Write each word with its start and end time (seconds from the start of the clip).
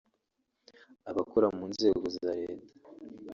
abakora 1.09 1.47
mu 1.55 1.65
nzego 1.73 2.03
za 2.15 2.29
leta 2.41 2.73